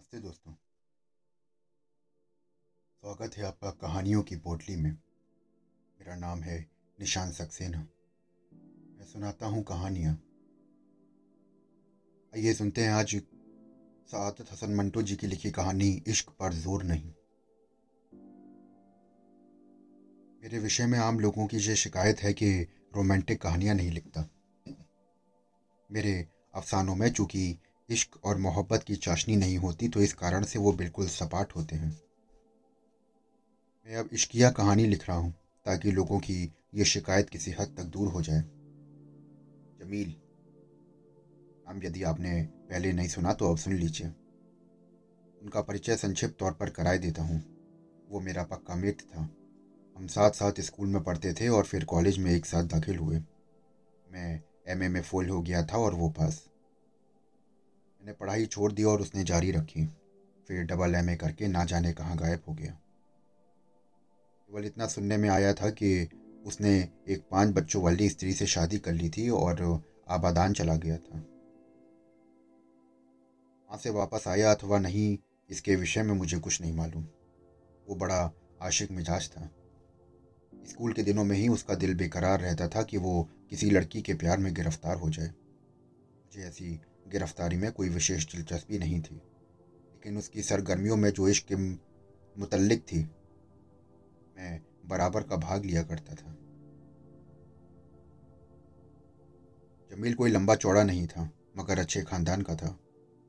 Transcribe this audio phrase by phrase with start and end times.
[0.00, 0.52] नमस्ते दोस्तों।
[3.02, 7.78] स्वागत है आपका कहानियों की पोटली में। मेरा नाम है निशान सक्सेना।
[8.98, 10.14] मैं सुनाता हूँ कहानियाँ।
[12.34, 13.16] आइए सुनते हैं आज
[14.08, 17.12] सादत हसन मंटो जी की लिखी कहानी इश्क पर ज़ोर नहीं।
[20.42, 22.60] मेरे विषय में आम लोगों की ये शिकायत है कि
[22.96, 24.28] रोमांटिक कहानियाँ नहीं लिखता।
[25.90, 27.58] मेरे अफसानों में चूँकि
[27.90, 31.76] इश्क और मोहब्बत की चाशनी नहीं होती तो इस कारण से वो बिल्कुल सपाट होते
[31.76, 31.90] हैं।
[33.88, 35.32] मैं अब इश्किया कहानी लिख रहा हूँ,
[35.66, 38.40] ताकि लोगों की ये शिकायत किसी हद तक दूर हो जाए।
[39.80, 40.14] जमील,
[41.66, 44.06] नाम यदि आपने पहले नहीं सुना तो अब सुन लीजिए।
[45.42, 47.42] उनका परिचय संक्षिप्त तौर पर कराए देता हूँ।
[48.10, 49.20] वो मेरा पक्का मित्र था।
[49.96, 53.18] हम साथ साथ स्कूल में पढ़ते थे और फिर कॉलेज में एक साथ दाखिल हुए।
[54.06, 56.49] मैं एमए में फेल हो गया था और वो पास।
[58.00, 59.84] मैंने पढ़ाई छोड़ दी और उसने जारी रखी।
[60.48, 62.72] फिर डबल एमए करके ना जाने कहाँ गायब हो गया।
[64.48, 66.08] केवल इतना सुनने में आया था कि
[66.46, 70.96] उसने एक पाँच बच्चों वाली स्त्री से शादी कर ली थी और आबादान चला गया
[70.96, 71.18] था।
[73.70, 75.18] वहाँ से वापस आया अथवा नहीं,
[75.50, 77.04] इसके विषय में मुझे कुछ नहीं मालूम।
[77.88, 79.50] वो बड़ा आशिक मिजाज था।
[80.66, 84.14] स्कूल के दिनों में ही उसका दिल बेकरार रहता था कि वो किसी लड़की के
[84.14, 90.16] प्यार में गिरफ़्तार हो जाए। मुझे ऐसी गिरफ्तारी में कोई विशेष दिलचस्पी नहीं थी, लेकिन
[90.18, 93.02] उसकी सरगर्मियों में जो इश्क के मुतलक थी,
[94.36, 96.36] मैं बराबर का भाग लिया करता था।
[99.90, 101.28] जमील कोई लंबा चौड़ा नहीं था,
[101.58, 102.76] मगर अच्छे खानदान का था।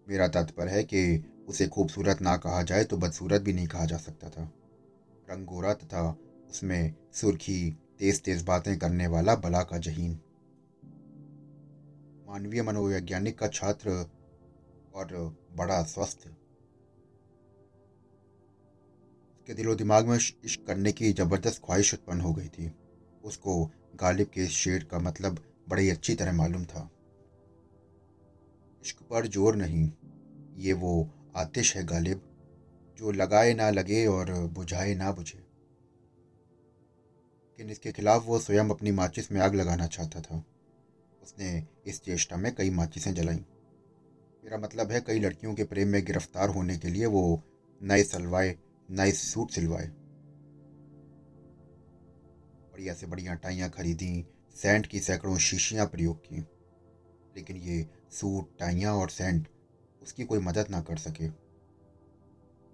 [0.08, 3.98] मेरा तात्पर्य है कि उसे खूबसूरत ना कहा जाए तो बदसूरत भी नहीं कहा जा
[3.98, 4.44] सकता था।
[5.30, 6.10] रंग गोरा तथा
[6.50, 10.20] उसमें सुर्खी तेज तेज बातें करने वाला बला का जहीन
[12.32, 13.92] मानवीय मनोवैज्ञानिक का छात्र
[14.96, 15.08] और
[15.56, 16.18] बड़ा स्वस्थ।
[19.30, 22.72] उसके दिलो दिमाग में इश्क करने की ज़बरदस्त ख्वाहिश उत्पन्न हो गई थी।
[23.24, 23.56] उसको
[23.96, 25.40] गालिब के शेर का मतलब
[25.70, 26.90] बड़ी अच्छी तरह मालूम था।
[28.86, 29.92] इश्क पर ज़ोर नहीं,
[30.58, 30.94] ये वो
[31.36, 32.22] आतिश है गालिब,
[32.98, 35.38] जो लगाए ना लगे और बुझाए ना बुझे।
[37.50, 40.44] लेकिन इसके खिलाफ वो स्वयं अपनी माचिस में आग लगाना चाहता था।
[41.24, 43.40] उसने इस चेष्टा में कई माचिसें जलाईं।
[44.44, 47.44] मेरा मतलब है कई लड़कियों के प्रेम में गिरफ़्तार होने के लिए वो
[47.84, 48.58] नए सलवाए,
[48.92, 49.88] नए सूट सिलवाए।
[52.74, 56.40] बढ़िया से बढ़िया टाइयाँ खरीदी, सेंट की सैकड़ों शीशियाँ प्रयोग की।
[57.36, 59.48] लेकिन ये सूट, टाइयाँ और सेंट
[60.02, 61.28] उसकी कोई मदद ना कर सके।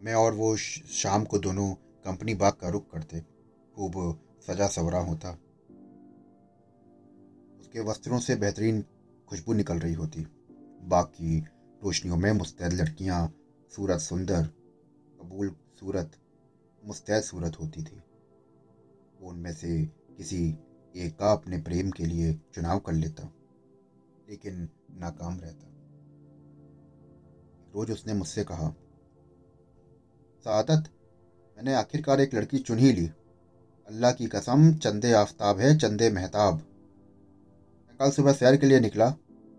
[0.05, 3.19] मैं और वो शाम को दोनों कंपनी बाग का रुख करते।
[3.75, 5.39] खूब सजा सवरा होता।
[7.67, 8.83] उसके वस्त्रों से बेहतरीन
[9.27, 10.21] खुशबू निकल रही होती।
[10.83, 11.39] बाकी
[11.81, 13.17] रोशनियों में मुस्तैद लड़कियाँ
[13.71, 14.43] सूरत सुंदर,
[15.21, 16.11] कबूल सूरत,
[16.83, 18.01] मुस्तैद सूरत होती थी।
[19.19, 19.83] वो उनमें से
[20.17, 20.39] किसी
[20.95, 23.23] एक का अपने प्रेम के लिए चुनाव कर लेता,
[24.29, 25.67] लेकिन नाकाम रहता।
[27.75, 28.69] रोज उसने मुझसे कहा,
[30.45, 30.89] सादत,
[31.57, 33.05] मैंने आखिरकार एक लड़की चुन ही ली।
[33.87, 36.63] अल्लाह की कसम, चंदे आफ्ताब है, चंदे महताब।
[37.99, 39.15] कल सुबह सैर के लिए निकला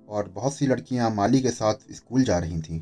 [0.09, 2.81] और बहुत सी लड़कियाँ माली के साथ स्कूल जा रही थीं।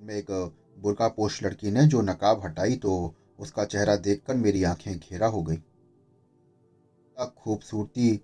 [0.00, 4.98] उनमें एक बुरका पोश लड़की ने जो नकाब हटाई तो उसका चेहरा देखकर मेरी आँखें
[4.98, 5.56] घेरा हो गई।
[7.38, 8.20] खूबसूरती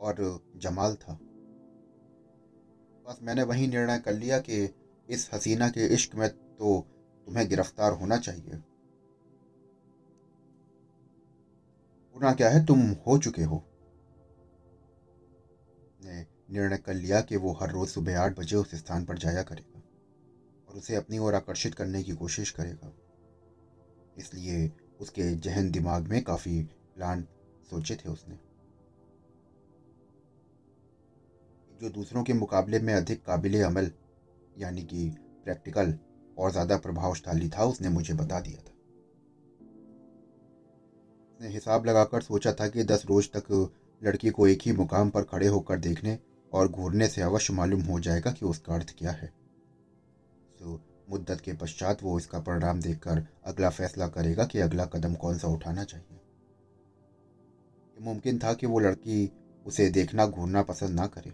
[0.00, 1.18] और जमाल था।
[3.08, 4.74] बस मैंने वही निर्णय कर लिया कि
[5.10, 6.86] इस हसीना के इश्क में तो
[7.26, 8.54] तुम्हें गिरफ़्तार होना चाहिए।
[12.14, 12.66] होना क्या है?
[12.66, 13.67] तुम हो चुके हो।
[16.08, 19.42] ने निर्णय कर लिया कि वो हर रोज़ सुबह आठ बजे उस स्थान पर जाया
[19.42, 19.82] करेगा
[20.68, 22.92] और उसे अपनी ओर आकर्षित करने की कोशिश करेगा।
[24.18, 24.70] इसलिए
[25.00, 26.62] उसके जहन दिमाग में काफ़ी
[26.96, 27.22] प्लान
[27.70, 28.38] सोचे थे उसने।
[31.80, 33.90] जो दूसरों के मुकाबले में अधिक काबिल अमल,
[34.58, 35.08] यानी कि
[35.44, 35.94] प्रैक्टिकल
[36.38, 38.72] और ज़्यादा प्रभावशाली था, उसने मुझे बता दिया था।
[41.30, 43.52] उसने हिसाब लगाकर सोचा था कि दस रोज तक
[44.02, 46.18] लड़की को एक ही मुकाम पर खड़े होकर देखने
[46.52, 49.26] और घूरने से अवश्य मालूम हो जाएगा कि उसका अर्थ क्या है।
[50.58, 50.80] तो
[51.10, 55.48] मुद्दत के पश्चात वो इसका परिणाम देखकर अगला फैसला करेगा कि अगला कदम कौन सा
[55.48, 56.20] उठाना चाहिए।
[58.00, 59.32] मुमकिन था कि वो लड़की
[59.66, 61.32] उसे देखना, घूरना पसंद ना करे।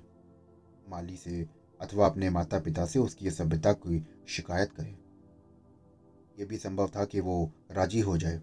[0.88, 1.48] माली से
[1.80, 4.98] अथवा अपने माता पिता से उसकी सभ्यता की शिकायत करे।
[6.38, 8.42] यह भी संभव था कि वो राज़ी हो जाए।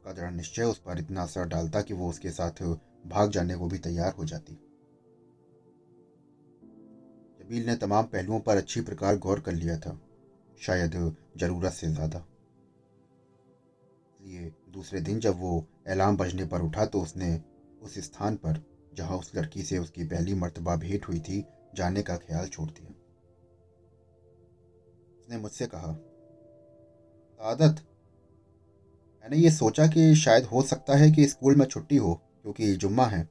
[0.00, 2.62] उसका दृढ़ निश्चय उस पर इतना असर डालता कि वो उसके साथ
[3.06, 4.52] भाग जाने को भी तैयार हो जाती।
[7.40, 9.98] जबील ने तमाम पहलुओं पर अच्छी प्रकार गौर कर लिया था।
[10.60, 10.94] शायद
[11.36, 12.18] ज़रूरत से ज़्यादा।
[14.10, 17.34] इसलिए दूसरे दिन जब वो अलार्म बजने पर उठा तो उसने
[17.82, 18.62] उस स्थान पर,
[18.94, 21.44] जहाँ उस लड़की से उसकी पहली मर्तबा भेंट हुई थी,
[21.74, 22.94] जाने का ख्याल छोड़ दिया।
[25.18, 25.96] उसने मुझसे कहा,
[27.40, 27.86] आदत
[29.24, 33.06] मैंने ये सोचा कि शायद हो सकता है कि स्कूल में छुट्टी हो, क्योंकि जुम्मा
[33.06, 33.22] है।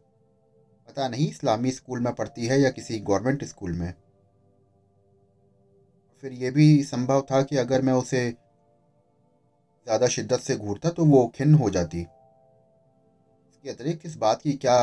[0.87, 3.93] पता नहीं इस्लामी स्कूल में पढ़ती है या किसी गवर्नमेंट स्कूल में।
[6.23, 8.29] फिर यह भी संभव था कि अगर मैं उसे
[9.87, 11.99] ज़्यादा शिद्दत से घूरता तो वो खिन्न हो जाती।
[13.49, 14.77] इसके अतिरिक्त इस बात की क्या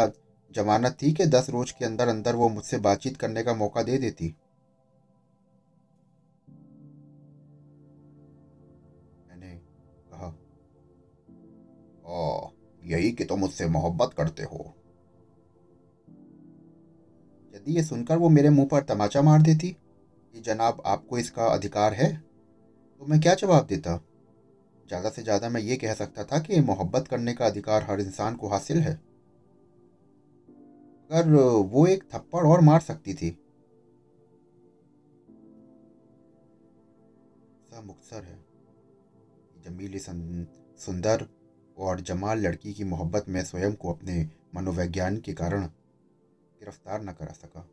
[0.51, 3.99] जमानत थी कि दस रोज के अंदर अंदर वो मुझसे बातचीत करने का मौका दे
[3.99, 4.35] देती?
[12.07, 12.51] ओ
[12.83, 14.59] यही कि तुम मुझसे मोहब्बत करते हो।
[17.55, 21.95] यदि ये सुनकर वो मेरे मुँह पर तमाचा मार देती, कि जनाब आपको इसका अधिकार
[21.95, 23.97] है तो मैं क्या जवाब देता?
[24.89, 28.37] ज़्यादा से ज़्यादा मैं ये कह सकता था कि मोहब्बत करने का अधिकार हर इंसान
[28.37, 28.95] को हासिल है।
[31.11, 31.29] अगर
[31.67, 33.37] वो एक थप्पड़ और मार सकती थी।
[37.79, 38.39] मुक्सर है।
[39.65, 41.27] जमीली सुंदर
[41.79, 45.67] और जमाल लड़की की मोहब्बत में स्वयं को अपने मनोवैज्ञान के कारण
[46.61, 47.69] गिरफ़्तार न करा सका।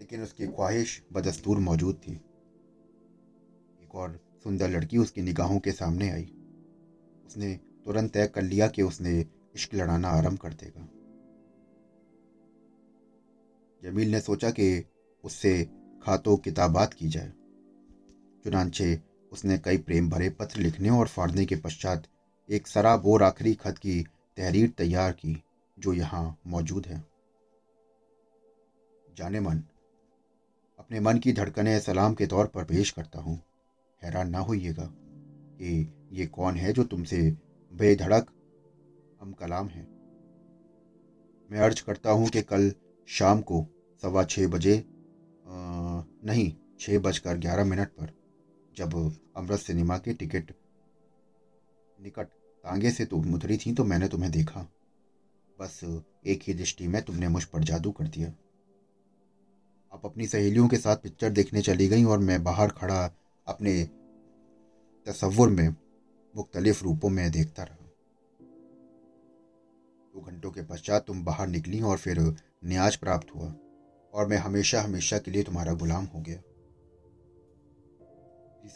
[0.00, 2.12] लेकिन उसकी ख्वाहिश बदस्तूर मौजूद थी।
[3.82, 6.34] एक और सुंदर लड़की उसकी निगाहों के सामने आई।
[7.26, 10.88] उसने तुरंत तय कर लिया कि उसने इश्क लड़ाना आरंभ कर देगा।
[13.82, 14.84] जमील ने सोचा कि
[15.24, 15.64] उससे
[16.02, 17.32] खातों किताबात की जाए।
[18.44, 19.00] चुनानचे
[19.32, 22.06] उसने कई प्रेम भरे पत्र लिखने और फाड़ने के पश्चात
[22.48, 24.02] एक शराब और आखिरी खत की
[24.36, 25.42] तहरीर तैयार की
[25.78, 27.04] जो यहाँ मौजूद है।
[29.16, 29.62] जाने मन
[30.78, 33.36] अपने मन की धड़कने सलाम के तौर पर पेश करता हूँ।
[34.02, 37.20] हैरान ना होइएगा कि ये कौन है जो तुमसे
[37.72, 38.30] बेधड़क
[39.20, 39.86] हम कलाम हैं।
[41.50, 42.72] मैं अर्ज़ करता हूँ कि कल
[43.08, 43.64] शाम को
[44.02, 48.12] सवा छः बजे आ, नहीं छः बजकर ग्यारह मिनट पर
[48.76, 48.94] जब
[49.36, 50.52] अमृत सिनेमा के टिकट
[51.98, 52.28] निकट
[52.68, 54.60] तांगे से तुम उतरी थी तो मैंने तुम्हें देखा।
[55.58, 55.80] बस
[56.26, 58.28] एक ही दृष्टि में तुमने मुझ पर जादू कर दिया।
[59.92, 63.14] आप अपनी सहेलियों के साथ पिक्चर देखने चली गई और मैं बाहर खड़ा
[63.46, 63.72] अपने
[65.06, 65.68] तस्वुर में
[66.36, 67.86] मुख्तलिफ़ रूपों में देखता रहा।
[70.14, 72.20] दो घंटों के पश्चात तुम बाहर निकली और फिर
[72.64, 73.54] न्याज प्राप्त हुआ
[74.14, 76.40] और मैं हमेशा हमेशा के लिए तुम्हारा गुलाम हो गया।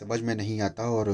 [0.00, 1.12] समझ में नहीं आता और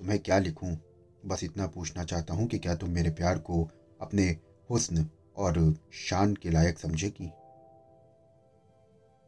[0.00, 0.76] तुम्हें क्या लिखूं?
[1.26, 3.70] बस इतना पूछना चाहता हूँ कि क्या तुम मेरे प्यार को
[4.00, 4.36] अपने
[4.70, 7.24] हुस्न और शान के लायक समझेगी?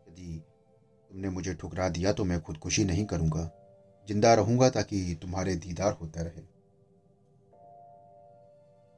[0.08, 0.42] यदि
[1.10, 3.50] तुमने मुझे ठुकरा दिया तो मैं खुदकुशी नहीं करूँगा।
[4.08, 6.40] ज़िंदा रहूँगा ताकि तुम्हारे दीदार होता रहे।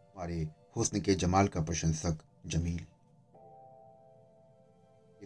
[0.04, 2.80] तुम्हारे हुस्न के जमाल का प्रशंसक जमील।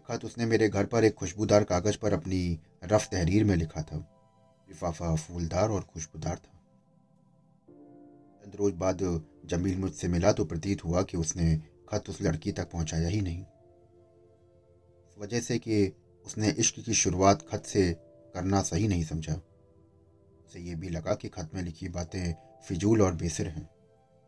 [0.09, 3.97] खत उसने मेरे घर पर एक खुशबूदार कागज़ पर अपनी रफ तहरीर में लिखा था।
[4.69, 6.56] लिफाफा फूलदार और खुशबूदार था।
[8.47, 8.99] चंद रोज बाद
[9.51, 11.55] जमील मुझसे मिला तो प्रतीत हुआ कि उसने
[11.89, 15.93] खत उस लड़की तक पहुँचाया ही नहीं। इस वजह से कि
[16.25, 17.83] उसने इश्क की शुरुआत खत से
[18.35, 22.35] करना सही नहीं समझा। उसे ये भी लगा कि खत में लिखी बातें
[22.69, 23.69] फिजूल और बेसिर हैं,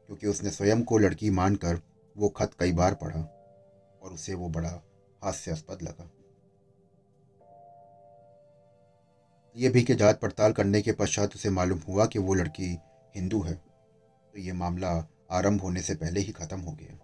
[0.08, 1.80] क्योंकि उसने स्वयं को लड़की मानकर
[2.16, 3.20] वो खत कई बार पढ़ा
[4.02, 4.74] और उसे वो बड़ा
[5.22, 6.10] हास्यास्पद लगा।
[9.56, 12.76] ये भी कि जाँच पड़ताल करने के पश्चात उसे मालूम हुआ कि वो लड़की
[13.16, 13.67] हिंदू है।
[14.34, 16.94] तो ये मामला आरंभ होने से पहले ही खत्म हो गया।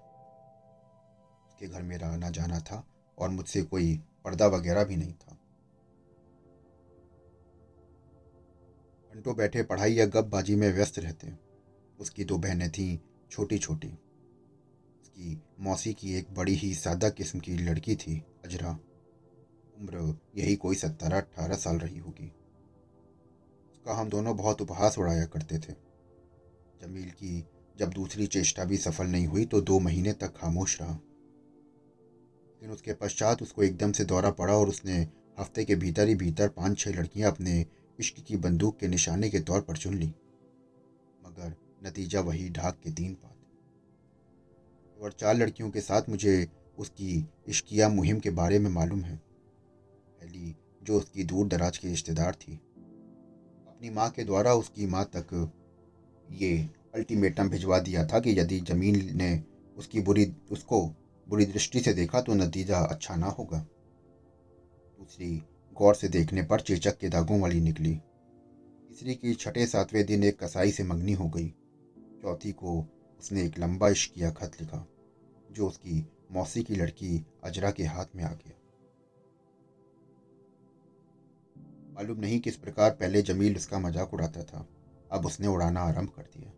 [1.48, 2.86] उसके घर मेरा आना जाना था
[3.18, 5.38] और मुझसे कोई पर्दा वगैरह भी नहीं था।
[9.12, 11.32] घंटों बैठे पढ़ाई या गपबाजी में व्यस्त रहते
[12.00, 12.98] उसकी दो बहनें थीं
[13.30, 18.70] छोटी छोटी उसकी मौसी की एक बड़ी ही सादा किस्म की लड़की थी, अजरा।
[19.80, 22.32] उम्र यही कोई सत्तारह अट्ठारह साल रही होगी।
[23.72, 25.93] उसका हम दोनों बहुत उपहास उड़ाया करते थे।
[26.82, 27.44] जमील की
[27.76, 32.92] जब दूसरी चेष्टा भी सफल नहीं हुई तो दो महीने तक खामोश रहा। लेकिन उसके
[32.92, 35.00] पश्चात उसको एकदम से दौरा पड़ा और उसने
[35.38, 37.64] हफ़्ते के भीतर ही भीतर पाँच छह लड़कियाँ अपने
[37.98, 40.06] इश्क की बंदूक के निशाने के तौर पर चुन ली।
[41.26, 41.54] मगर
[41.84, 46.46] नतीजा वही ढाक के तीन पात और चार लड़कियों के साथ मुझे
[46.78, 52.34] उसकी इश्किया मुहिम के बारे में मालूम है। पहली, जो उसकी दूर दराज की रिश्तेदार
[52.34, 52.54] थी।
[53.66, 55.34] अपनी माँ के द्वारा उसकी माँ तक
[56.34, 59.42] ये अल्टीमेटम भिजवा दिया था कि यदि ज़मीन ने
[59.76, 60.80] उसकी बुरी, उसको
[61.26, 63.58] बुरी दृष्टि से देखा तो नतीजा अच्छा ना होगा।
[64.98, 65.36] दूसरी
[65.76, 67.94] गौर से देखने पर चेचक के दागों वाली निकली।
[68.88, 71.48] तीसरी की छठे सातवें दिन एक कसाई से मंगनी हो गई।
[72.22, 72.78] चौथी को
[73.20, 74.86] उसने एक लंबा इश्किया खत लिखा,
[75.52, 78.60] जो उसकी मौसी की लड़की अजरा के हाथ में आ गया।
[81.94, 84.66] मालूम नहीं किस प्रकार पहले जमील उसका मज़ाक उड़ाता था।
[85.14, 86.52] अब उसने उड़ाना आरंभ कर दिया,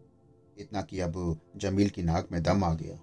[0.57, 2.95] इतना कि अब जमील की नाक में दम आ गया।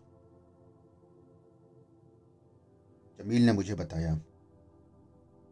[3.19, 4.15] जमील ने मुझे बताया,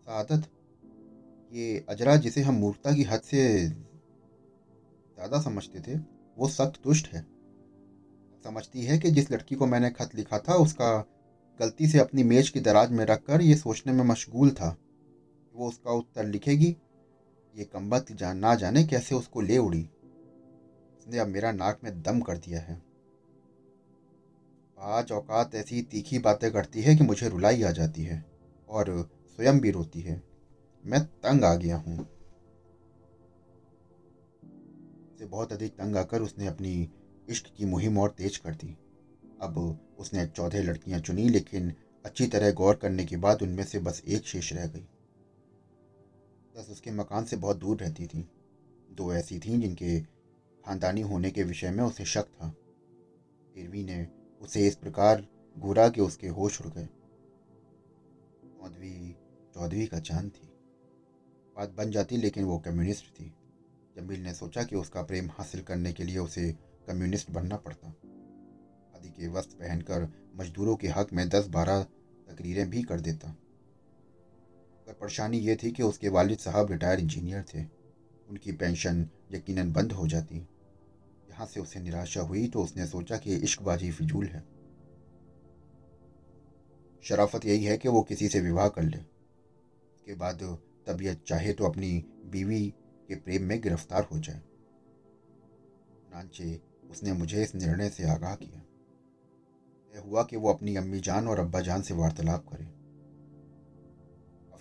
[0.08, 0.48] सादत,
[1.52, 5.98] ये अजरा जिसे हम मूर्खता की हद से ज़्यादा समझते थे,
[6.38, 7.26] वो सख्त दुष्ट है।
[8.46, 10.98] समझती है कि जिस लड़की को मैंने खत लिखा था, उसका
[11.60, 14.76] गलती से अपनी मेज की दराज में रखकर ये सोचने में मशगूल था
[15.56, 16.76] वो उसका उत्तर लिखेगी
[17.56, 19.90] ये कम्बत जान ना जाने कैसे उसको ले उड़ी।
[21.00, 22.82] उसने अब मेरा नाक में दम कर दिया है।
[24.78, 28.26] आज औकात ऐसी तीखी बातें करती है कि मुझे रुलाई आ जाती है
[28.70, 30.24] और स्वयं भी रोती है।
[30.86, 32.08] मैं तंग आ गया हूँ।
[35.20, 36.90] से बहुत अधिक तंग आकर उसने अपनी
[37.30, 38.78] इश्क की मुहिम और तेज कर दी।
[39.42, 41.74] अब उसने चौदह लड़कियाँ चुनी, लेकिन
[42.06, 44.88] अच्छी तरह गौर करने के बाद उनमें से बस एक शेष रह गई।
[46.58, 48.32] दस उसके मकान से बहुत दूर रहती थी।
[48.92, 50.02] दो ऐसी थीं जिनके
[50.66, 52.54] खानदानी होने के विषय में उसे शक था।
[53.58, 54.08] इरवी ने
[54.42, 55.28] उसे इस प्रकार
[55.60, 56.86] घूरा कि उसके होश उड़ गए।
[58.44, 59.16] चौधरी
[59.56, 60.48] चौधरी का चाँद थी।
[61.58, 63.34] बात बन जाती लेकिन वो कम्युनिस्ट थी।
[63.96, 66.52] जमील ने सोचा कि उसका प्रेम हासिल करने के लिए उसे
[66.88, 67.88] कम्युनिस्ट बनना पड़ता।
[68.96, 71.84] आदि के वस्त्र पहनकर मजदूरों के हक में दस बारह
[72.30, 73.36] तकरीरें भी कर देता।
[74.92, 77.64] पर परेशानी ये थी कि उसके वालिद साहब रिटायर इंजीनियर थे।
[78.30, 80.38] उनकी पेंशन यकीनन बंद हो जाती।
[81.30, 84.44] यहाँ से उसे निराशा हुई तो उसने सोचा कि इश्कबाजी फिजूल है।
[87.04, 90.44] शराफत यही है कि वो किसी से विवाह कर ले। उसके बाद
[90.88, 91.92] तबीयत चाहे तो अपनी
[92.26, 92.68] बीवी
[93.08, 94.42] के प्रेम में गिरफ़्तार हो जाए।
[96.12, 96.60] नानचे,
[96.92, 101.62] उसने मुझे इस निर्णय से आगाह किया। हुआ कि वो अपनी अम्मी जान और अब्बा
[101.62, 102.81] जान से वार्तालाप करे।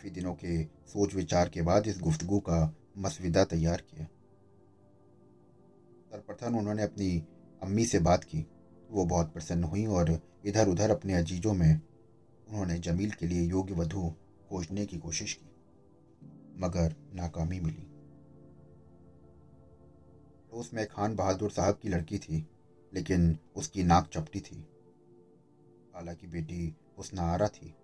[0.01, 4.05] काफ़ी दिनों के सोच विचार के बाद इस गुफ्तगु का मसविदा तैयार किया।
[6.11, 7.27] सर्वप्रथम उन्होंने अपनी
[7.63, 8.47] अम्मी से बात की।
[8.91, 11.81] वो बहुत प्रसन्न हुई और इधर उधर अपने अजीजों में
[12.49, 14.09] उन्होंने जमील के लिए योग्य वधु
[14.49, 15.51] खोजने की कोशिश की,
[16.57, 17.87] मगर नाकामी मिली।
[20.53, 22.47] उसमें खान बहादुर साहब की लड़की थी,
[22.95, 24.65] लेकिन उसकी नाक चपटी थी।
[25.95, 26.75] हालाँकि बेटी
[27.19, 27.75] आरा थी।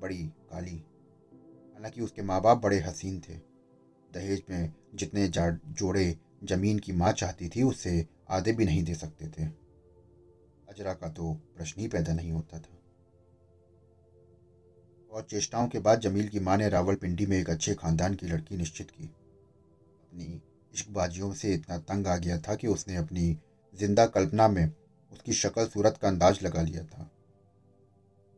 [0.00, 0.76] बड़ी, काली।
[1.74, 3.34] हालाँकि उसके माँ बाप बड़े हसीन थे।
[4.14, 6.14] दहेज में जितने जोड़े
[6.44, 9.44] ज़मीन की माँ चाहती थी उससे आधे भी नहीं दे सकते थे।
[10.68, 12.76] अजरा का तो प्रश्न ही पैदा नहीं होता था।
[15.12, 18.56] और चेष्टाओं के बाद जमील की माँ ने रावलपिंडी में एक अच्छे खानदान की लड़की
[18.56, 20.40] निश्चित की। अपनी
[20.74, 23.36] इश्कबाजियों से इतना तंग आ गया था कि उसने अपनी
[23.74, 24.64] ज़िंदा कल्पना में
[25.12, 27.10] उसकी शक्ल सूरत का अंदाज लगा लिया था।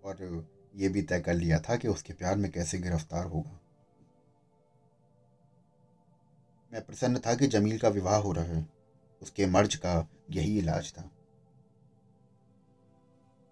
[0.04, 3.60] और ये भी तय कर लिया था कि उसके प्यार में कैसे गिरफ़्तार होगा।
[6.72, 8.68] मैं प्रसन्न था कि जमील का विवाह हो रहा है।
[9.22, 11.10] उसके मर्ज का यही इलाज था।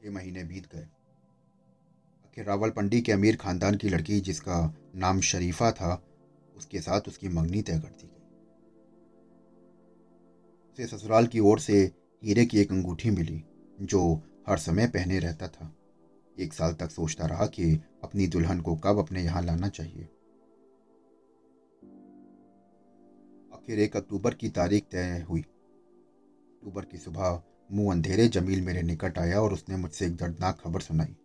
[0.05, 0.89] ये महीने बीत गए।
[2.25, 6.03] आखिर रावलपंडी के अमीर खानदान की लड़की जिसका नाम शरीफा था,
[6.57, 8.17] उसके साथ उसकी मंगनी तय कर दी गई।
[10.73, 11.93] उसे ससुराल की ओर से
[12.25, 13.45] हीरे की एक अंगूठी मिली,
[13.81, 15.77] जो हर समय पहने रहता था।
[16.41, 20.09] एक साल तक सोचता रहा कि अपनी दुल्हन को कब अपने यहाँ लाना चाहिए।
[23.53, 27.43] आखिर एक अक्टूबर की तारीख तय हुई। अक्टूबर की सुबह
[27.73, 31.17] मुँह अंधेरे जमील मेरे निकट आया और उसने मुझसे एक दर्दनाक खबर सुनाई।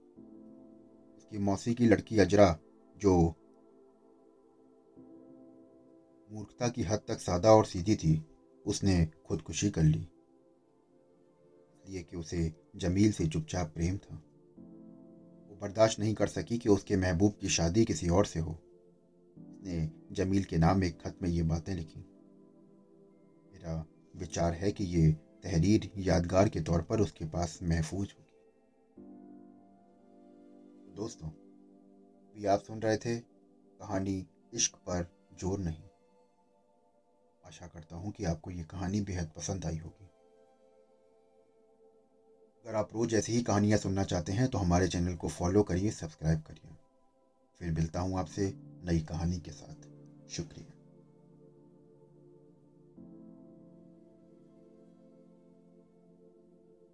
[1.18, 2.60] उसकी मौसी की लड़की अजरा,
[2.98, 3.36] जो
[6.32, 8.26] मूर्खता की हद तक सादा और सीधी थी,
[8.66, 10.08] उसने खुदकुशी कर ली।
[11.86, 14.24] इसलिए कि उसे जमील से चुपचाप प्रेम था।
[15.66, 20.44] बर्दाश्त नहीं कर सकी कि उसके महबूब की शादी किसी और से हो। उसने जमील
[20.44, 22.00] के नाम एक खत में ये बातें लिखी।
[23.54, 25.12] मेरा विचार है कि ये
[25.44, 29.04] तहरीर यादगार के तौर पर उसके पास महफूज होगी।
[30.96, 31.30] दोस्तों
[32.36, 33.18] भी आप सुन रहे थे
[33.80, 35.08] कहानी इश्क पर
[35.40, 35.84] ज़ोर नहीं।
[37.44, 40.10] आशा करता हूँ कि आपको ये कहानी बेहद पसंद आई होगी।
[42.66, 45.92] अगर आप रोज़ ऐसी ही कहानियाँ सुनना चाहते हैं तो हमारे चैनल को फॉलो करिए,
[45.92, 46.72] सब्सक्राइब करिए।
[47.60, 49.76] फिर मिलता हूँ आपसे नई कहानी के साथ।
[50.30, 50.75] शुक्रिया।